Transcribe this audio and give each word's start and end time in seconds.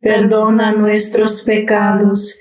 perdona 0.00 0.72
nuestros 0.72 1.42
pecados, 1.44 2.40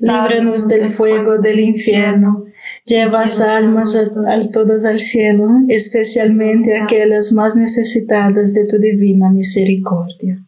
líbranos 0.00 0.68
del 0.68 0.90
fuego 0.90 1.38
del 1.38 1.60
infierno, 1.60 2.44
lleva 2.84 3.24
almas 3.48 3.94
a, 3.96 4.50
todas 4.50 4.84
al 4.84 4.98
cielo, 4.98 5.48
especialmente 5.68 6.76
aquellas 6.76 7.32
más 7.32 7.56
necesitadas 7.56 8.52
de 8.52 8.64
tu 8.64 8.78
divina 8.78 9.30
misericordia. 9.30 10.44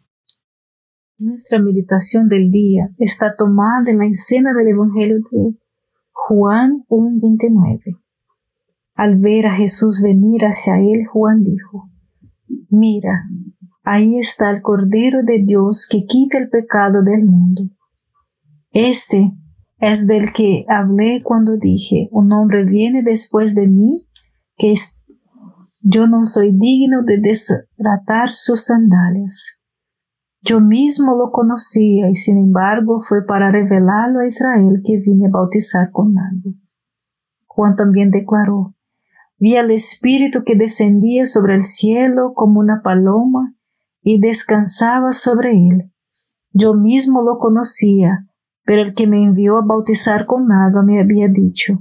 Nuestra 1.17 1.59
meditación 1.59 2.29
del 2.29 2.49
día 2.49 2.89
está 2.97 3.35
tomada 3.35 3.91
en 3.91 3.97
la 3.97 4.07
escena 4.07 4.53
del 4.53 4.69
Evangelio 4.69 5.17
de 5.17 5.57
Juan 6.11 6.85
1.29. 6.87 7.99
Al 8.95 9.17
ver 9.17 9.47
a 9.47 9.55
Jesús 9.55 10.01
venir 10.01 10.43
hacia 10.45 10.79
él, 10.79 11.05
Juan 11.07 11.43
dijo, 11.43 11.89
Mira, 12.69 13.25
Ahí 13.83 14.19
está 14.19 14.51
el 14.51 14.61
Cordero 14.61 15.23
de 15.23 15.43
Dios 15.43 15.87
que 15.89 16.05
quita 16.05 16.37
el 16.37 16.49
pecado 16.49 17.01
del 17.01 17.25
mundo. 17.25 17.63
Este 18.71 19.31
es 19.79 20.07
del 20.07 20.33
que 20.33 20.65
hablé 20.67 21.21
cuando 21.23 21.57
dije, 21.57 22.09
un 22.11 22.31
hombre 22.33 22.65
viene 22.65 23.01
después 23.03 23.55
de 23.55 23.67
mí 23.67 24.05
que 24.57 24.73
yo 25.81 26.07
no 26.07 26.25
soy 26.25 26.51
digno 26.51 27.03
de 27.03 27.19
desatar 27.19 28.31
sus 28.31 28.65
sandalias. 28.65 29.59
Yo 30.43 30.59
mismo 30.59 31.15
lo 31.15 31.31
conocía 31.31 32.09
y 32.09 32.15
sin 32.15 32.37
embargo 32.37 33.01
fue 33.01 33.25
para 33.25 33.49
revelarlo 33.49 34.19
a 34.19 34.25
Israel 34.25 34.81
que 34.85 34.97
vine 34.97 35.27
a 35.27 35.31
bautizar 35.31 35.91
con 35.91 36.17
agua. 36.17 36.53
Juan 37.45 37.75
también 37.75 38.11
declaró, 38.11 38.75
vi 39.37 39.55
al 39.57 39.71
Espíritu 39.71 40.43
que 40.43 40.55
descendía 40.55 41.25
sobre 41.25 41.55
el 41.55 41.63
cielo 41.63 42.33
como 42.33 42.59
una 42.59 42.81
paloma 42.81 43.55
y 44.11 44.19
descansaba 44.19 45.11
sobre 45.11 45.51
él. 45.51 45.91
Yo 46.51 46.73
mismo 46.73 47.21
lo 47.21 47.37
conocía, 47.37 48.25
pero 48.65 48.81
el 48.81 48.95
que 48.95 49.05
me 49.05 49.21
envió 49.21 49.59
a 49.59 49.61
bautizar 49.63 50.25
con 50.25 50.51
agua 50.51 50.81
me 50.81 50.99
había 50.99 51.27
dicho, 51.27 51.77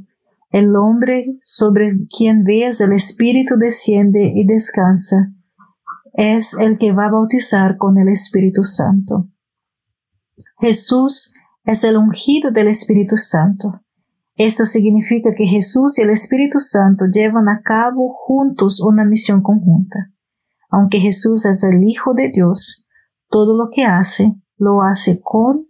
el 0.51 0.77
hombre 0.77 1.39
sobre 1.43 2.07
quien 2.15 2.45
veas 2.45 2.83
el 2.83 2.93
Espíritu 2.93 3.57
desciende 3.57 4.31
y 4.35 4.45
descansa, 4.45 5.33
es 6.13 6.53
el 6.53 6.79
que 6.79 6.93
va 6.93 7.07
a 7.07 7.13
bautizar 7.13 7.79
con 7.79 7.97
el 7.97 8.09
Espíritu 8.09 8.63
Santo. 8.63 9.27
Jesús 10.61 11.33
es 11.65 11.83
el 11.83 11.97
ungido 11.97 12.51
del 12.51 12.69
Espíritu 12.69 13.17
Santo. 13.17 13.81
Esto 14.37 14.67
significa 14.67 15.35
que 15.35 15.47
Jesús 15.47 15.99
y 15.99 16.03
el 16.03 16.11
Espíritu 16.11 16.61
Santo 16.61 17.07
llevan 17.11 17.49
a 17.49 17.63
cabo 17.63 18.13
juntos 18.13 18.83
una 18.83 19.07
misión 19.07 19.41
conjunta. 19.41 20.13
Aunque 20.69 20.99
Jesús 20.99 21.45
es 21.47 21.65
el 21.65 21.83
Hijo 21.83 22.15
de 22.15 22.31
Dios, 22.31 22.87
todo 23.31 23.57
lo 23.57 23.71
que 23.71 23.85
hace, 23.85 24.35
lo 24.57 24.83
hace 24.83 25.21
con 25.21 25.67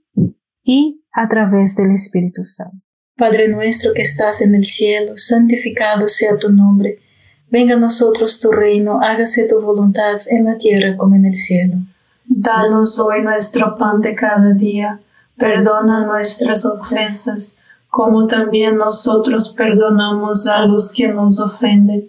y 0.62 1.05
a 1.12 1.29
través 1.29 1.77
del 1.77 1.93
Espíritu 1.93 2.45
Santo. 2.45 2.77
Padre 3.17 3.49
nuestro 3.49 3.93
que 3.95 4.03
estás 4.03 4.41
en 4.43 4.55
el 4.55 4.65
cielo, 4.65 5.17
santificado 5.17 6.06
sea 6.06 6.37
tu 6.37 6.50
nombre. 6.50 6.99
Venga 7.50 7.75
a 7.75 7.79
nosotros 7.79 8.39
tu 8.39 8.53
reino, 8.53 9.00
hágase 9.03 9.49
tu 9.49 9.61
voluntad 9.61 10.21
en 10.27 10.45
la 10.45 10.56
tierra 10.56 10.97
como 10.97 11.17
en 11.17 11.27
el 11.27 11.35
cielo. 11.35 11.79
Danos 12.27 12.99
hoy 12.99 13.23
nuestro 13.23 13.77
pan 13.77 14.00
de 14.00 14.15
cada 14.15 14.53
día, 14.53 15.00
perdona 15.37 16.06
nuestras 16.06 16.65
ofensas 16.65 17.56
como 17.89 18.27
también 18.27 18.77
nosotros 18.77 19.55
perdonamos 19.56 20.47
a 20.47 20.65
los 20.67 20.93
que 20.93 21.09
nos 21.09 21.41
ofenden. 21.41 22.09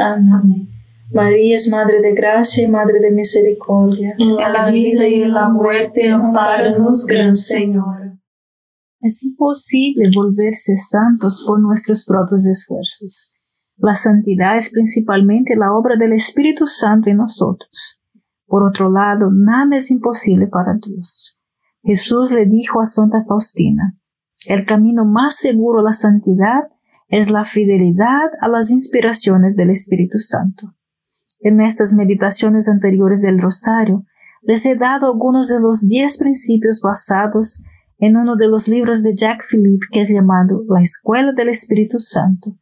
Amén. 0.00 0.68
María 1.12 1.56
es 1.56 1.68
Madre 1.68 2.00
de 2.00 2.14
Gracia 2.14 2.64
y 2.64 2.68
Madre 2.68 3.00
de 3.00 3.10
Misericordia. 3.10 4.14
En 4.18 4.36
la 4.36 4.70
vida 4.70 5.06
y 5.06 5.22
en 5.22 5.32
la 5.32 5.48
muerte, 5.48 6.08
amparanos, 6.08 7.04
Gran 7.06 7.34
Señor. 7.34 8.18
Es 9.00 9.22
imposible 9.24 10.10
volverse 10.14 10.76
santos 10.76 11.44
por 11.46 11.60
nuestros 11.60 12.04
propios 12.04 12.46
esfuerzos. 12.46 13.32
La 13.76 13.94
santidad 13.94 14.56
es 14.56 14.70
principalmente 14.70 15.56
la 15.56 15.72
obra 15.72 15.96
del 15.96 16.12
Espíritu 16.12 16.66
Santo 16.66 17.08
en 17.08 17.16
nosotros. 17.16 17.98
Por 18.46 18.62
otro 18.62 18.90
lado, 18.90 19.30
nada 19.32 19.78
es 19.78 19.90
imposible 19.90 20.46
para 20.48 20.74
Dios. 20.74 21.38
Jesús 21.82 22.30
le 22.30 22.46
dijo 22.46 22.80
a 22.80 22.86
Santa 22.86 23.22
Faustina, 23.26 23.96
el 24.46 24.66
camino 24.66 25.04
más 25.04 25.36
seguro 25.36 25.80
a 25.80 25.84
la 25.84 25.92
santidad 25.92 26.68
es 27.10 27.30
la 27.30 27.44
fidelidad 27.44 28.30
a 28.40 28.48
las 28.48 28.70
inspiraciones 28.70 29.56
del 29.56 29.70
Espíritu 29.70 30.18
Santo. 30.18 30.74
En 31.40 31.60
estas 31.60 31.92
meditaciones 31.92 32.68
anteriores 32.68 33.20
del 33.22 33.38
Rosario, 33.38 34.04
les 34.42 34.64
he 34.64 34.76
dado 34.76 35.08
algunos 35.08 35.48
de 35.48 35.60
los 35.60 35.86
diez 35.88 36.18
principios 36.18 36.80
basados 36.80 37.64
en 37.98 38.16
uno 38.16 38.36
de 38.36 38.46
los 38.46 38.68
libros 38.68 39.02
de 39.02 39.14
Jack 39.14 39.44
Philippe 39.44 39.86
que 39.92 40.00
es 40.00 40.08
llamado 40.08 40.64
La 40.68 40.80
Escuela 40.80 41.32
del 41.32 41.48
Espíritu 41.48 41.98
Santo, 41.98 42.56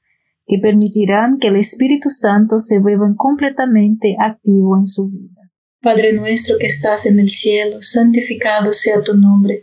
que 0.46 0.58
permitirán 0.58 1.38
que 1.38 1.48
el 1.48 1.56
Espíritu 1.56 2.08
Santo 2.08 2.58
se 2.58 2.78
vuelva 2.78 3.12
completamente 3.16 4.16
activo 4.18 4.78
en 4.78 4.86
su 4.86 5.08
vida. 5.08 5.42
Padre 5.80 6.14
nuestro 6.14 6.56
que 6.58 6.66
estás 6.66 7.06
en 7.06 7.20
el 7.20 7.28
cielo, 7.28 7.80
santificado 7.80 8.72
sea 8.72 9.02
tu 9.02 9.14
nombre 9.14 9.62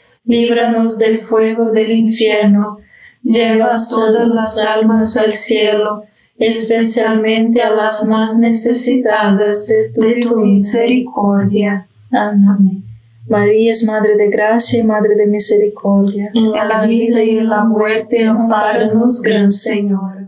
líbranos 0.23 0.97
del 0.97 1.19
fuego 1.19 1.71
del 1.71 1.91
infierno, 1.91 2.77
lleva 3.23 3.73
todas 3.89 4.27
las 4.27 4.57
almas 4.57 5.17
al 5.17 5.33
cielo, 5.33 6.03
especialmente 6.37 7.61
a 7.61 7.71
las 7.71 8.07
más 8.07 8.37
necesitadas 8.37 9.67
de 9.67 9.91
tu, 10.23 10.35
misericordia. 10.37 11.87
Amén. 12.11 12.83
María 13.29 13.71
es 13.71 13.85
Madre 13.85 14.17
de 14.17 14.29
Gracia 14.29 14.79
y 14.79 14.83
Madre 14.83 15.15
de 15.15 15.27
Misericordia. 15.27 16.31
En 16.33 16.51
la 16.51 16.85
vida 16.85 17.23
y 17.23 17.37
en 17.37 17.49
la 17.49 17.63
muerte, 17.63 18.25
amparanos, 18.25 19.21
Gran 19.21 19.51
Señor. 19.51 20.21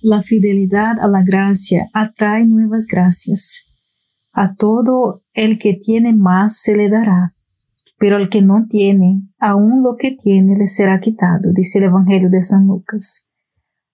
La 0.00 0.22
fidelidad 0.22 1.00
a 1.00 1.08
la 1.08 1.22
gracia 1.22 1.88
atrae 1.92 2.46
nuevas 2.46 2.86
gracias. 2.86 3.74
A 4.32 4.54
todo 4.54 5.24
el 5.34 5.58
que 5.58 5.74
tiene 5.74 6.14
más 6.14 6.60
se 6.60 6.76
le 6.76 6.88
dará, 6.88 7.34
pero 7.98 8.16
al 8.16 8.28
que 8.28 8.42
no 8.42 8.66
tiene, 8.68 9.22
aún 9.38 9.82
lo 9.82 9.96
que 9.96 10.12
tiene 10.12 10.56
le 10.56 10.66
será 10.66 11.00
quitado, 11.00 11.52
dice 11.52 11.78
el 11.78 11.84
Evangelio 11.86 12.30
de 12.30 12.42
San 12.42 12.66
Lucas. 12.66 13.28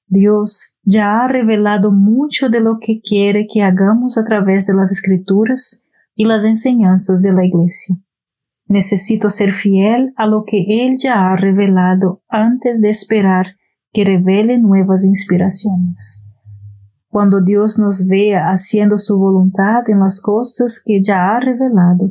Dios 0.07 0.77
ya 0.83 1.25
ha 1.25 1.29
revelado 1.29 1.91
mucho 1.91 2.51
de 2.51 2.61
lo 2.61 2.79
que 2.81 3.01
quiere 3.01 3.47
que 3.53 3.63
hagamos 3.63 4.19
a 4.19 4.25
través 4.25 4.67
de 4.67 4.75
las 4.75 4.93
escrituras 4.93 5.83
y 6.15 6.27
las 6.27 6.45
enseñanzas 6.45 7.23
de 7.23 7.33
la 7.33 7.45
Iglesia. 7.45 7.97
Necesito 8.67 9.31
ser 9.31 9.53
fiel 9.53 10.13
a 10.17 10.27
lo 10.27 10.45
que 10.45 10.87
Él 10.87 10.97
ya 10.99 11.31
ha 11.31 11.35
revelado 11.35 12.23
antes 12.29 12.81
de 12.81 12.91
esperar 12.91 13.57
que 13.93 14.05
revele 14.05 14.59
nuevas 14.59 15.05
inspiraciones. 15.05 16.23
Cuando 17.09 17.41
Dios 17.41 17.79
nos 17.79 18.07
vea 18.07 18.51
haciendo 18.51 18.99
su 18.99 19.19
voluntad 19.19 19.89
en 19.89 20.01
las 20.01 20.21
cosas 20.21 20.83
que 20.85 21.01
ya 21.03 21.35
ha 21.35 21.41
revelado, 21.41 22.11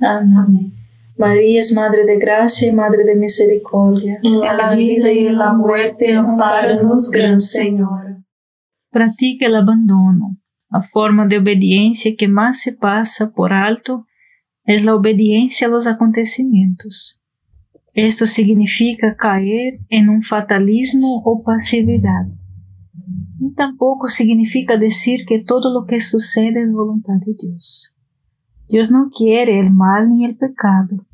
Amén. 0.00 0.74
María 1.16 1.60
es 1.60 1.74
Madre 1.74 2.04
de 2.04 2.16
Gracia 2.16 2.68
y 2.68 2.72
Madre 2.72 3.04
de 3.04 3.16
Misericordia. 3.16 4.20
En 4.22 4.40
la 4.40 4.74
vida 4.74 5.12
y 5.12 5.26
en 5.26 5.36
la 5.36 5.52
muerte, 5.52 6.14
amparanos, 6.14 7.10
Gran 7.10 7.40
Señor. 7.40 8.22
Pratica 8.90 9.46
el 9.46 9.56
abandono. 9.56 10.36
La 10.70 10.80
forma 10.80 11.26
de 11.26 11.38
obediencia 11.38 12.14
que 12.16 12.28
más 12.28 12.60
se 12.60 12.72
pasa 12.72 13.30
por 13.30 13.52
alto 13.52 14.06
es 14.64 14.84
la 14.84 14.94
obediencia 14.94 15.66
a 15.66 15.70
los 15.70 15.86
acontecimientos. 15.86 17.20
Esto 17.94 18.26
significa 18.26 19.16
caer 19.16 19.80
en 19.88 20.08
un 20.10 20.22
fatalismo 20.22 21.22
o 21.24 21.42
pasividad. 21.42 22.28
Y 23.40 23.54
tampoco 23.54 24.06
significa 24.06 24.76
decir 24.76 25.24
que 25.26 25.40
todo 25.40 25.72
lo 25.72 25.86
que 25.86 26.00
sucede 26.00 26.62
es 26.62 26.70
voluntad 26.70 27.14
de 27.24 27.34
Dios. 27.34 27.94
Dios 28.68 28.90
no 28.90 29.08
quiere 29.08 29.58
el 29.58 29.72
mal 29.72 30.08
ni 30.08 30.24
el 30.24 30.36
pecado. 30.36 31.06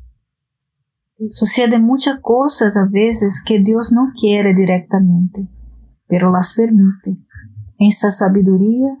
Suceden 1.29 1.83
muchas 1.83 2.19
cosas 2.21 2.75
a 2.75 2.85
veces 2.85 3.41
que 3.45 3.59
Dios 3.59 3.93
no 3.93 4.11
quiere 4.19 4.53
directamente, 4.53 5.47
pero 6.07 6.31
las 6.31 6.53
permite 6.53 7.17
en 7.79 7.91
su 7.91 8.11
sabiduría 8.11 8.97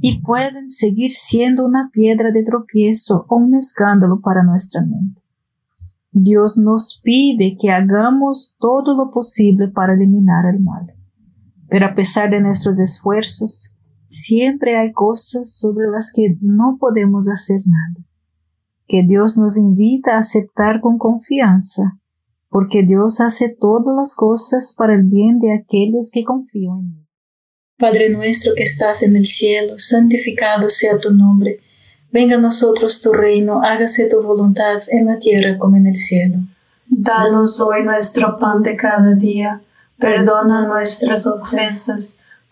y 0.00 0.22
pueden 0.22 0.70
seguir 0.70 1.10
siendo 1.10 1.66
una 1.66 1.90
piedra 1.92 2.30
de 2.30 2.42
tropiezo 2.42 3.26
o 3.28 3.36
un 3.36 3.54
escándalo 3.54 4.20
para 4.20 4.42
nuestra 4.42 4.80
mente. 4.80 5.22
Dios 6.10 6.56
nos 6.56 7.00
pide 7.02 7.56
que 7.60 7.70
hagamos 7.70 8.56
todo 8.58 8.96
lo 8.96 9.10
posible 9.10 9.68
para 9.68 9.94
eliminar 9.94 10.44
el 10.52 10.62
mal. 10.62 10.86
Pero 11.68 11.86
a 11.86 11.94
pesar 11.94 12.30
de 12.30 12.40
nuestros 12.40 12.80
esfuerzos, 12.80 13.76
siempre 14.08 14.76
hay 14.76 14.92
cosas 14.92 15.56
sobre 15.56 15.86
las 15.88 16.10
que 16.12 16.36
no 16.40 16.78
podemos 16.80 17.28
hacer 17.28 17.60
nada, 17.66 18.06
que 18.86 19.02
Dios 19.06 19.38
nos 19.38 19.56
invita 19.56 20.16
a 20.16 20.20
aceptar 20.20 20.80
con 20.80 20.98
confianza, 20.98 21.98
porque 22.48 22.82
Dios 22.82 23.20
hace 23.20 23.50
todas 23.50 23.94
las 23.94 24.14
cosas 24.14 24.74
para 24.76 24.94
el 24.94 25.04
bien 25.04 25.38
de 25.38 25.52
aquellos 25.52 26.10
que 26.10 26.24
confían 26.24 26.78
en 26.78 26.98
Él. 26.98 27.08
Padre 27.78 28.10
nuestro 28.10 28.54
que 28.56 28.64
estás 28.64 29.04
en 29.04 29.14
el 29.14 29.24
cielo, 29.24 29.74
santificado 29.76 30.68
sea 30.68 30.98
tu 30.98 31.12
nombre, 31.12 31.60
venga 32.10 32.36
a 32.36 32.40
nosotros 32.40 33.00
tu 33.00 33.12
reino, 33.12 33.62
hágase 33.62 34.08
tu 34.08 34.20
voluntad 34.20 34.80
en 34.88 35.06
la 35.06 35.18
tierra 35.18 35.58
como 35.58 35.76
en 35.76 35.86
el 35.86 35.94
cielo. 35.94 36.38
Danos 36.86 37.60
hoy 37.60 37.84
nuestro 37.84 38.38
pan 38.38 38.62
de 38.62 38.74
cada 38.74 39.14
día, 39.14 39.60
perdona 39.98 40.66
nuestras 40.66 41.26
ofensas, 41.26 42.18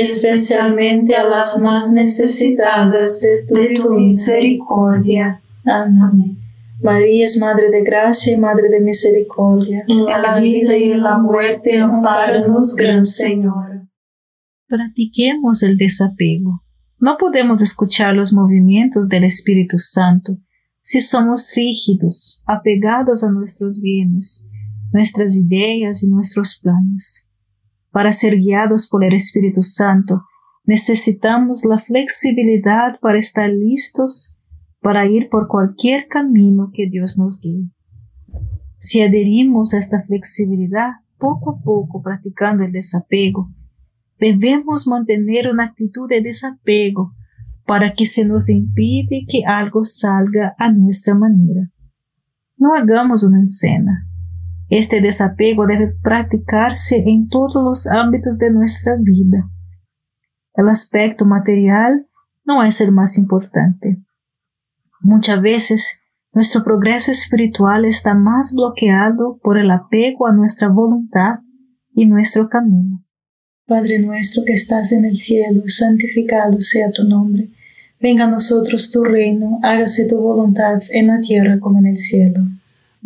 especialmente 0.00 1.14
a 1.14 1.24
las 1.24 1.60
más 1.60 1.92
necesitadas 1.92 3.20
de 3.20 3.44
tu, 3.46 3.90
misericordia. 3.90 5.40
Amén. 5.64 6.38
María 6.80 7.24
es 7.24 7.36
Madre 7.38 7.70
de 7.70 7.82
Gracia 7.82 8.34
y 8.34 8.36
Madre 8.36 8.68
de 8.68 8.80
Misericordia. 8.80 9.84
En 9.88 10.04
la 10.04 10.38
vida 10.38 10.76
y 10.76 10.92
en 10.92 11.02
la 11.02 11.18
muerte, 11.18 11.78
amparanos, 11.78 12.76
Gran 12.76 13.04
Señor. 13.04 13.88
Practiquemos 14.68 15.62
el 15.62 15.76
desapego. 15.76 16.62
No 17.00 17.16
podemos 17.16 17.62
escuchar 17.62 18.14
los 18.14 18.32
movimientos 18.32 19.08
del 19.08 19.24
Espíritu 19.24 19.78
Santo 19.78 20.38
si 20.88 21.02
somos 21.02 21.52
rígidos, 21.54 22.42
apegados 22.46 23.22
a 23.22 23.30
nuestros 23.30 23.82
bienes, 23.82 24.48
nuestras 24.90 25.36
ideas 25.36 26.02
y 26.02 26.08
nuestros 26.08 26.58
planes. 26.62 27.27
Para 27.98 28.12
ser 28.12 28.36
guiados 28.36 28.88
por 28.88 29.02
el 29.02 29.12
Espíritu 29.12 29.64
Santo, 29.64 30.22
necesitamos 30.64 31.64
la 31.64 31.78
flexibilidad 31.78 33.00
para 33.00 33.18
estar 33.18 33.50
listos 33.50 34.38
para 34.80 35.06
ir 35.06 35.28
por 35.28 35.48
cualquier 35.48 36.06
camino 36.06 36.70
que 36.72 36.88
Dios 36.88 37.18
nos 37.18 37.40
guíe. 37.40 37.72
Si 38.76 39.02
adherimos 39.02 39.74
a 39.74 39.78
esta 39.78 40.00
flexibilidad, 40.04 40.90
poco 41.18 41.50
a 41.50 41.60
poco 41.60 42.00
practicando 42.00 42.62
el 42.62 42.70
desapego, 42.70 43.48
debemos 44.20 44.86
mantener 44.86 45.50
una 45.50 45.64
actitud 45.64 46.08
de 46.08 46.20
desapego 46.20 47.14
para 47.66 47.94
que 47.94 48.06
se 48.06 48.24
nos 48.24 48.48
impide 48.48 49.26
que 49.28 49.44
algo 49.44 49.82
salga 49.82 50.54
a 50.56 50.70
nuestra 50.70 51.16
manera. 51.16 51.68
No 52.58 52.76
hagamos 52.76 53.24
una 53.24 53.42
escena. 53.42 54.07
Este 54.68 55.00
desapego 55.00 55.66
debe 55.66 55.94
practicarse 56.02 57.02
en 57.06 57.28
todos 57.28 57.62
los 57.62 57.86
ámbitos 57.86 58.38
de 58.38 58.50
nuestra 58.50 58.96
vida. 59.00 59.48
El 60.54 60.68
aspecto 60.68 61.24
material 61.24 62.06
no 62.44 62.62
es 62.62 62.80
el 62.80 62.92
más 62.92 63.16
importante. 63.16 63.96
Muchas 65.00 65.40
veces 65.40 66.00
nuestro 66.32 66.64
progreso 66.64 67.10
espiritual 67.10 67.84
está 67.84 68.14
más 68.14 68.54
bloqueado 68.54 69.38
por 69.42 69.58
el 69.58 69.70
apego 69.70 70.26
a 70.26 70.32
nuestra 70.32 70.68
voluntad 70.68 71.40
y 71.94 72.06
nuestro 72.06 72.48
camino. 72.48 73.04
Padre 73.66 73.98
nuestro 73.98 74.44
que 74.44 74.52
estás 74.54 74.92
en 74.92 75.04
el 75.04 75.14
cielo, 75.14 75.62
santificado 75.66 76.60
sea 76.60 76.90
tu 76.90 77.04
nombre 77.04 77.50
Venga 78.00 78.24
a 78.24 78.30
nosotros 78.30 78.92
tu 78.92 79.02
reino, 79.02 79.58
hágase 79.62 80.06
tu 80.06 80.20
voluntad 80.20 80.78
en 80.92 81.08
la 81.08 81.20
tierra 81.20 81.58
como 81.58 81.80
en 81.80 81.86
el 81.86 81.96
cielo. 81.96 82.42